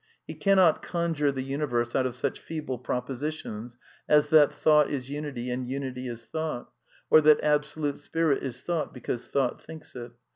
[0.25, 3.77] He cannot conjure the universe out of such feeble propositions
[4.09, 6.71] as that Thought is unity and Unity is thought,
[7.11, 10.13] or that Absolute Spirit is Thought be cause Thought thinks it.